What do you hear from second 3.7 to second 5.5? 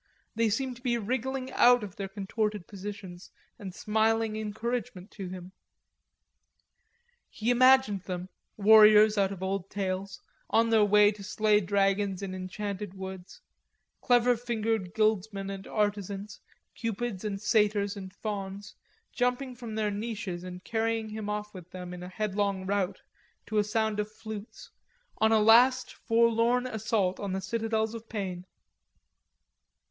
smiling encouragement to